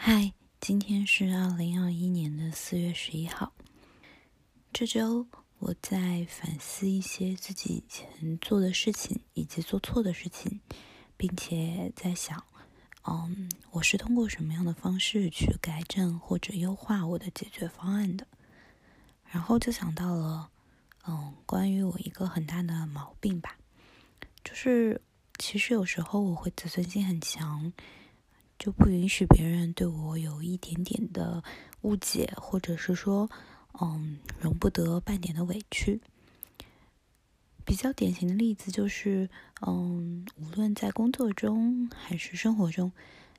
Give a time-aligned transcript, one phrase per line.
[0.00, 3.52] 嗨，今天是二零二一年的四月十一号。
[4.72, 5.26] 这周
[5.58, 10.60] 我在反思一些自己以前做的事情以及做错的事情，
[11.16, 12.42] 并且在想，
[13.08, 18.24] 嗯，我是通过什么样的方式去改正或者优化我的解决方案的？
[19.24, 20.48] 然后就想到了，
[21.08, 23.58] 嗯，关于我一个很大的毛病吧，
[24.44, 25.02] 就是
[25.38, 27.72] 其实有时候我会自尊心很强。
[28.58, 31.42] 就不允许别人对我有一点点的
[31.82, 33.30] 误解，或者是说，
[33.80, 36.00] 嗯，容不得半点的委屈。
[37.64, 39.28] 比较典型的例子就是，
[39.60, 42.92] 嗯，无论在工作中还是生活中，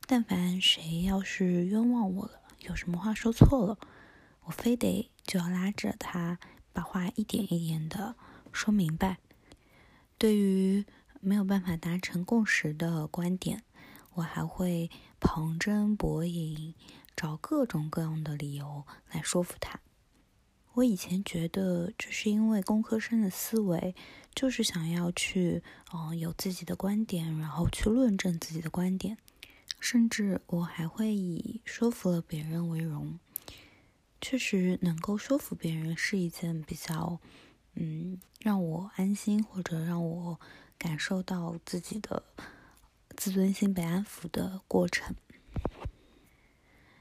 [0.07, 3.77] 但凡谁要是冤枉我了，有什么话说错了，
[4.43, 6.39] 我非得就要拉着他
[6.71, 8.15] 把话一点一点的
[8.51, 9.17] 说明白。
[10.17, 10.85] 对于
[11.19, 13.63] 没有办法达成共识的观点，
[14.13, 16.73] 我还会旁征博引，
[17.15, 19.79] 找各种各样的理由来说服他。
[20.73, 23.95] 我以前觉得这是因为工科生的思维
[24.33, 25.61] 就是想要去，
[25.93, 29.17] 嗯，有自己的观点，然后去论证自己的观点。
[29.79, 33.17] 甚至我还会以说服了别人为荣。
[34.21, 37.19] 确实，能够说服别人是一件比较，
[37.75, 40.39] 嗯，让我安心或者让我
[40.77, 42.23] 感受到自己的。
[43.19, 45.13] 自尊心被安抚的过程，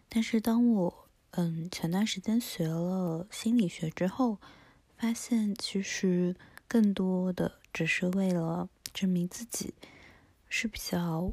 [0.09, 4.41] 但是当我嗯前段时间学了心理学之后，
[4.97, 6.35] 发现其实
[6.67, 9.75] 更多的只是为了证明自己
[10.49, 11.33] 是比较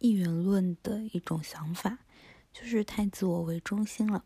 [0.00, 2.00] 一元论的一种想法，
[2.52, 4.24] 就是太自我为中心了。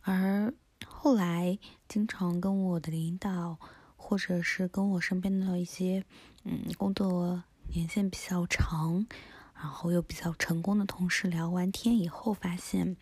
[0.00, 0.54] 而
[0.86, 3.58] 后来经常跟我的领导，
[3.98, 6.02] 或者是跟我身边的一些
[6.44, 7.44] 嗯工作。
[7.72, 9.06] 年限比较长，
[9.54, 12.96] 然后又比较成功的同事聊完天以后，发现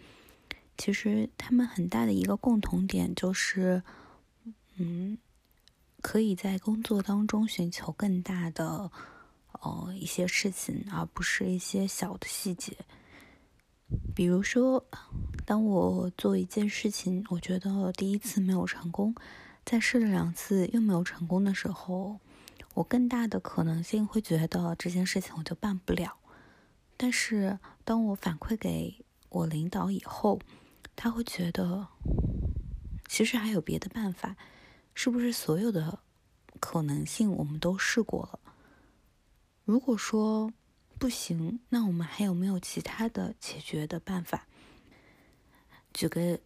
[0.76, 3.82] 其实他们很大的一个共同点就是，
[4.76, 5.16] 嗯，
[6.02, 8.90] 可以在工作当中寻求更大的
[9.52, 12.76] 哦一些事情，而不是一些小的细节。
[14.14, 14.84] 比如说，
[15.44, 19.14] 当我做一件事情，我觉得第一次没有成功，
[19.64, 22.18] 再试了两次又没有成功的时候。
[22.76, 26.18] 我更大的可能性会觉得这件事情我就办不了，
[26.94, 30.38] 但是当我反馈给我领导以后，
[30.94, 31.88] 他会觉得
[33.08, 34.36] 其实还有别的办法，
[34.94, 36.00] 是不是所有的
[36.60, 38.40] 可能性我们都试过了？
[39.64, 40.52] 如果说
[40.98, 44.46] 不行，那我们还有没有其他的解决的办法？
[45.94, 46.38] 举个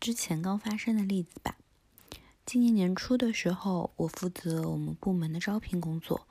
[0.00, 1.54] 之前刚发生的例子吧。
[2.52, 6.26] 今年年初的时候，我负责我们部门的招聘工作。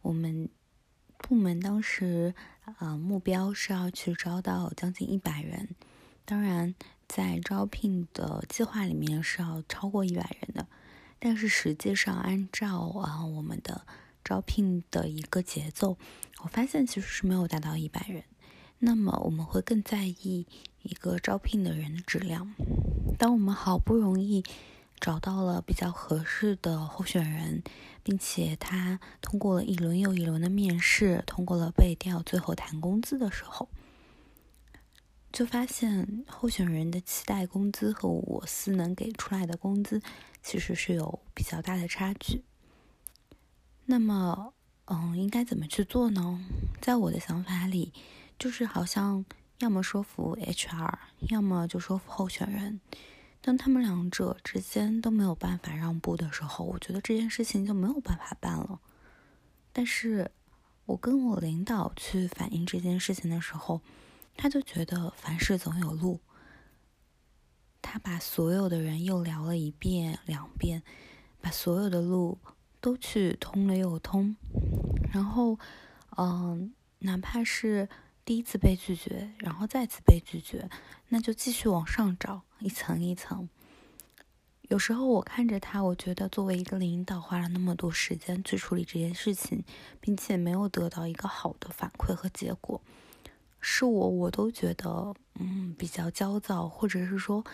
[0.00, 0.48] 我们
[1.18, 2.36] 部门当时，
[2.78, 5.70] 呃，目标是要去招到将近一百人。
[6.24, 6.72] 当然，
[7.08, 10.68] 在招聘的计划里面是要超过一百人的，
[11.18, 13.84] 但是实际上按照啊我们的
[14.22, 15.98] 招聘的一个节奏，
[16.44, 18.22] 我发现其实是没有达到一百人。
[18.78, 20.46] 那么我们会更在意
[20.82, 22.54] 一个招聘的人的质量。
[23.18, 24.44] 当我们好不容易。
[25.00, 27.62] 找到了比较合适的候选人，
[28.02, 33.68] 并且他通过了一轮又一轮的面试，通过了背调，最后谈工资的时候，
[35.32, 40.00] 就发现候选人的期待工资和我司能给出来的工资
[40.42, 42.42] 其实是有比较大的差距。
[43.84, 44.54] 那么，
[44.86, 46.40] 嗯，应该怎么去做呢？
[46.80, 47.92] 在我的想法里，
[48.38, 49.24] 就是好像
[49.58, 50.94] 要么说服 HR，
[51.28, 52.80] 要么就说服候选人。
[53.46, 58.80] 当他们两者之间都没有办法让步的时候，我觉得这件事情就没有办法办了。
[59.72, 60.32] 但是，
[60.84, 63.80] 我跟我领导去反映这件事情的时候，
[64.36, 66.18] 他就觉得凡事总有路。
[67.80, 70.82] 他把所有的人又聊了一遍两遍，
[71.40, 72.40] 把所有的路
[72.80, 74.34] 都去通了又通。
[75.12, 75.56] 然后，
[76.16, 77.88] 嗯，哪怕是。
[78.24, 80.68] 第一次被拒绝，然后再次被拒绝，
[81.10, 83.48] 那就继续往上找，一层一层。
[84.68, 89.62] 有时候我看着他，我觉得作为一个领导，花了那么多时间去处理这件事情，
[90.00, 92.82] 并且没有得到一个好的反馈和结果，
[93.60, 97.44] 是我我都觉得嗯比较焦躁，或者是说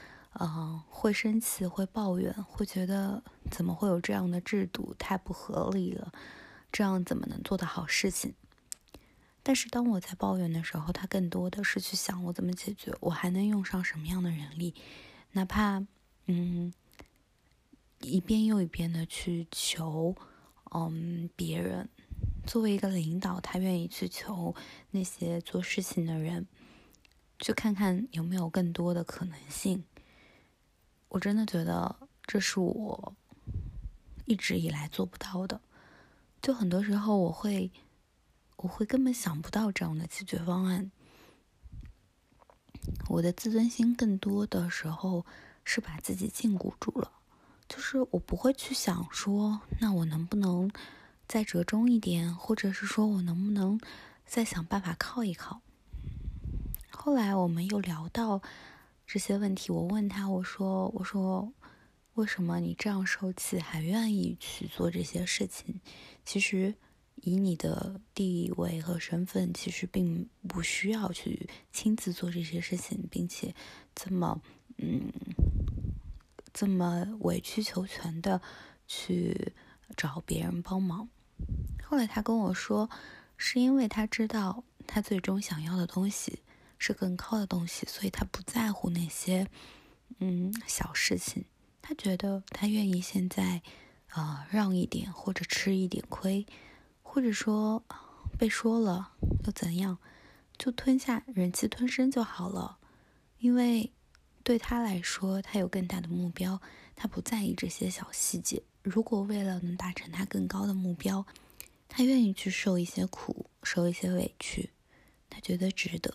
[0.40, 6.10] 嗯会生气、会抱怨、会觉得怎么会有这样的制度，太不合理了，
[6.72, 8.32] 这样怎么能做的好事情？
[9.43, 14.75] 但是当我在抱怨的时候，他更多的是去想我怎么解决，我还能用上什么样的人力，
[15.33, 15.85] 哪怕
[16.27, 16.73] 嗯
[18.00, 20.15] 一遍又一遍的去求
[20.73, 21.89] 嗯别人，
[22.47, 24.55] 作为一个领导，他愿意去求
[24.91, 26.47] 那些做事情的人，
[27.39, 29.85] 去看看有没有更多的可能性。
[31.09, 33.15] 我真的觉得这是我
[34.25, 35.61] 一直以来做不到的。
[36.41, 37.71] 就很多时候，我会，
[38.56, 40.90] 我会根本想不到这样的解决方案。
[43.08, 45.25] 我的自尊心更多的时候
[45.64, 47.12] 是把自己禁锢住了，
[47.69, 50.70] 就是我不会去想说，那我能不能
[51.26, 53.81] 再折中一点，或者是说我能不能
[54.26, 55.60] 再想办法靠一靠。
[56.90, 58.43] 后来我们又聊到
[59.06, 61.52] 这些问题，我问他，我说，我说。
[62.14, 65.81] 为什么你这样受气还愿意去做这些事情？
[66.26, 66.75] 其实，
[67.22, 73.54] 以你的地位和身份，其实并不需要去亲自做这些事情，并且
[73.94, 74.40] 这么
[74.78, 75.12] 嗯，
[76.52, 78.40] 这么委曲求全的
[78.86, 79.52] 去
[79.96, 81.08] 找别人帮忙。
[81.84, 82.90] 后来他跟我说，
[83.36, 86.40] 是因为他知道他最终想要的东西
[86.78, 89.46] 是更高的东西，所以他不在乎那些
[90.19, 91.44] 嗯小事情。
[91.80, 93.62] 他觉得他愿意现在，
[94.08, 96.46] 啊，让一点或者吃一点亏，
[97.14, 97.85] 或者说
[98.38, 99.12] 被说了
[99.44, 99.99] 又怎样，
[100.56, 102.79] 就吞下忍气吞声就好了。
[103.38, 103.93] 因为
[104.43, 106.59] 对他来说，他有更大的目标，
[106.97, 108.62] 他不在意这些小细节。
[108.82, 111.26] 如果为了能达成他更高的目标，
[111.87, 114.70] 他愿意去受一些苦，受一些委屈，
[115.29, 116.15] 他觉得值得。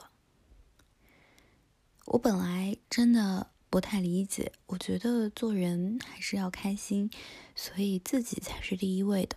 [2.05, 3.51] 我本来真的。
[3.69, 7.11] 不太理解，我觉得做人还是要开心，
[7.53, 9.35] 所以自己才是第一位的。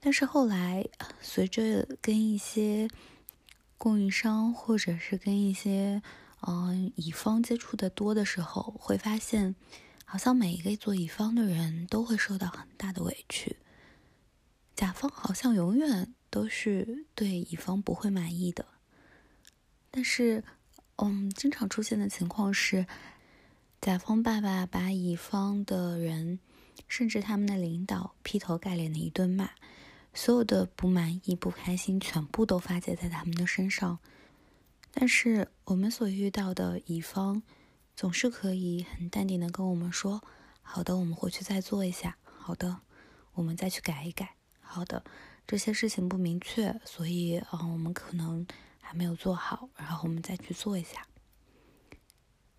[0.00, 0.86] 但是后来，
[1.20, 2.88] 随着跟一些
[3.76, 6.00] 供应商或者是跟一些
[6.40, 9.54] 嗯乙方接触的多的时候，会发现，
[10.04, 13.56] 好像每一个做乙方的人都会受到很大的委屈，
[14.74, 18.64] 甲方好像永远都是对乙方不会满意的。
[19.90, 20.44] 但是，
[20.96, 22.86] 嗯，经常出现的情况是。
[23.78, 26.40] 甲方爸爸把乙方的人，
[26.88, 29.50] 甚至他们的领导劈头盖脸的一顿骂，
[30.16, 33.98] 所有的不满意、不开心全部都发泄在他们的身上。
[34.90, 37.42] 但是我们所遇到的乙方，
[37.94, 40.22] 总是可以很淡定的跟我们说
[40.62, 42.16] ：“好的，我们回去再做一下。
[42.24, 42.80] 好的，
[43.34, 44.36] 我们再去改一改。
[44.58, 45.04] 好的，
[45.46, 48.46] 这些事情不明确，所以嗯，我们可能
[48.80, 51.06] 还没有做好，然后我们再去做一下。”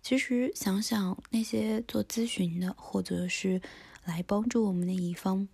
[0.00, 3.60] 其实想想那些做咨询的，或者是
[4.04, 5.48] 来帮助我们的乙方，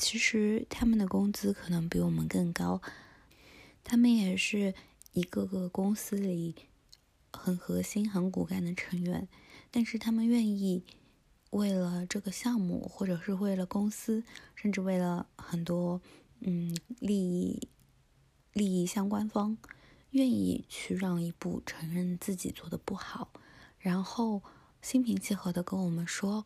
[0.00, 2.80] 其实他们的工资可能比我们更高，
[3.84, 4.74] 他们也是
[5.12, 6.54] 一个个公司里
[7.30, 9.28] 很核心、很骨干的成员，
[9.70, 10.82] 但是他们愿意
[11.50, 14.24] 为了这个项目，或者是为了公司，
[14.54, 16.00] 甚至为了很多
[16.40, 17.68] 嗯利益
[18.54, 19.58] 利益相关方，
[20.12, 23.30] 愿意去让一步，承认自己做的不好。
[23.78, 24.42] 然后
[24.80, 26.42] 心平气和的跟我们说：“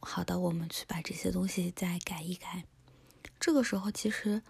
[0.00, 2.64] 好的，我们去把这些东西再改一改。”
[3.44, 4.40] 这个时候，其实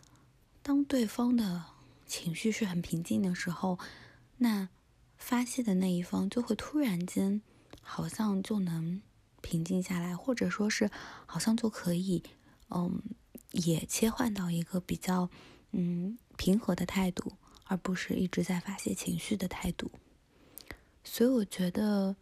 [0.62, 1.64] 当对方的
[2.06, 3.76] 情绪是很平静的时候，
[4.36, 4.68] 那
[5.16, 7.42] 发泄的那一方就会突然间
[7.82, 9.02] 好像就能
[9.40, 10.88] 平静下来，或者说是
[11.26, 12.22] 好像就可以，
[12.70, 13.02] 嗯，
[13.50, 15.28] 也切换到一个比较
[15.72, 17.32] 嗯平和的态度，
[17.64, 19.90] 而不是一直在发泄情绪的态度。
[21.02, 22.14] 所以我觉得。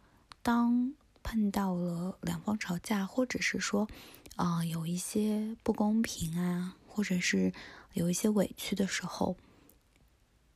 [0.45, 0.93] 当
[1.23, 3.87] 碰到了两方吵架，或者是说，
[4.35, 7.53] 啊，有一些不公平啊，或者是
[7.93, 9.37] 有一些委屈的时候，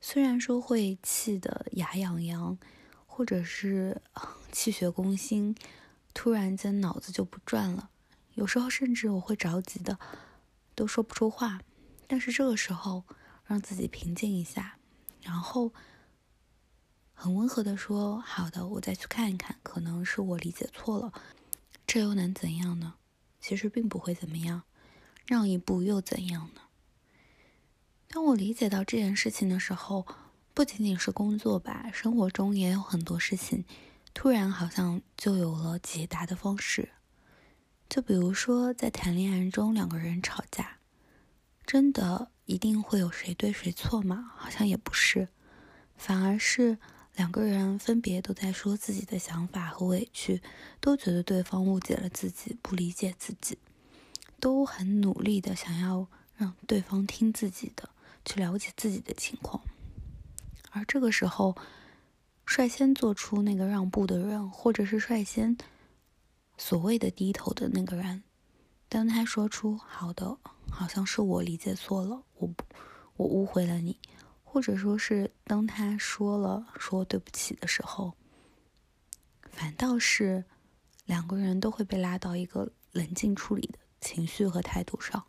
[0.01, 2.57] 虽然说会气得牙痒痒，
[3.05, 4.01] 或者是
[4.51, 5.55] 气血攻心，
[6.13, 7.89] 突然间脑子就不转了，
[8.33, 9.99] 有时候甚至我会着急的
[10.75, 11.61] 都说不出话，
[12.07, 13.03] 但是这个时候
[13.45, 14.77] 让自己平静一下，
[15.21, 15.73] 然后。
[17.19, 21.11] 很温和的说：“好的，我再去看一看，可能是我理解错了，
[21.87, 22.93] 这又能怎样呢？
[23.47, 24.63] 其实并不会怎么样，
[25.25, 26.63] 让一步又怎样呢？”
[28.11, 30.05] 当我理解到这件事情的时候，
[30.53, 33.63] 不仅仅是工作吧，生活中也有很多事情，
[34.13, 36.89] 突然好像就有了解答的方式。
[37.87, 40.79] 就比如说，在谈恋爱中，两个人吵架，
[41.65, 44.29] 真的一定会有谁对谁错吗？
[44.35, 45.29] 好像也不是，
[45.95, 46.77] 反而是。
[47.17, 50.39] 两个人分别都在说自己的想法和委屈，
[50.79, 53.57] 都觉得对方误解了自己，不理解自己，
[54.39, 57.89] 都很努力的想要让对方听自己的，
[58.23, 59.63] 去了解自己的情况。
[60.69, 61.57] 而这个时候，
[62.45, 65.57] 率先做出那个让步的人，或者是率先
[66.55, 68.21] 所谓的低头的那个人，
[68.87, 70.37] 当他说出“好的，
[70.69, 72.63] 好像是我理解错了，我不
[73.15, 73.97] 我误会了你”，
[74.57, 78.15] 或者说是当他说了说对不起的时候，
[79.51, 80.45] 反倒是
[81.05, 85.23] 两个人都会被拉到一个冷静处理的情绪和态度上。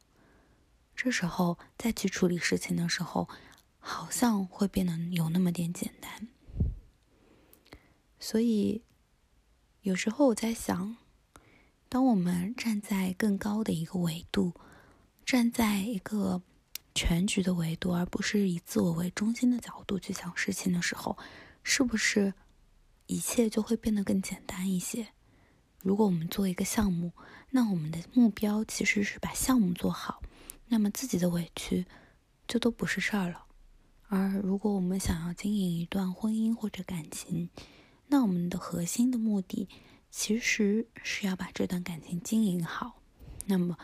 [0.97, 3.29] 这时候再去处理事情的时候，
[3.79, 6.29] 好像会变得有那么点简单。
[8.19, 8.83] 所以
[9.83, 10.97] 有时候我在想。
[11.91, 14.55] 当我们站在更高的一个维度，
[15.27, 16.41] 站在一个
[16.99, 21.17] 全局的维度，而不是以自我为中心的角度去想事情的时候，
[21.63, 22.35] 是不是
[23.07, 25.07] 一切就会变得更简单一些？
[25.79, 27.13] 如果我们做一个项目，
[27.51, 30.21] 那我们的目标其实是把项目做好，
[30.67, 31.87] 那么自己的委屈
[32.49, 33.45] 就都不是事儿了。
[34.09, 37.49] 而如果我们想要经营一段婚姻或者感情，
[38.09, 39.69] 那我们的核心的目的。
[40.11, 43.03] 其实是要把这段感情经营好，
[43.45, 43.77] 那么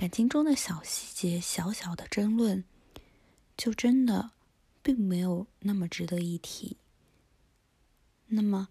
[0.00, 2.64] 感情中的小细节、小小的争论，
[3.54, 4.30] 就真的
[4.82, 6.78] 并没有那么值得一提。
[8.28, 8.68] 那么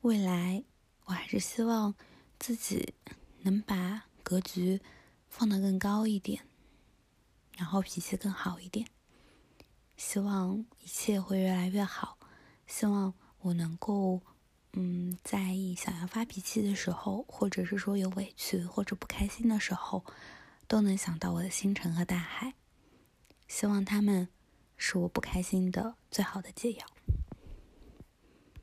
[0.00, 0.64] 未来，
[1.04, 1.94] 我还是希望
[2.40, 2.94] 自己
[3.42, 4.80] 能把格局
[5.28, 6.42] 放得更高一点，
[7.56, 8.88] 然后脾气更好一点。
[9.96, 12.18] 希望一切会越来越好，
[12.66, 14.20] 希望我能够。
[14.74, 20.04] 嗯，在意想要发脾气的时候，或者是说有委屈或者不开心的时候，
[20.66, 22.54] 都能想到我的星辰和大海。
[23.46, 24.28] 希望他们
[24.78, 26.86] 是我不开心的最好的解药。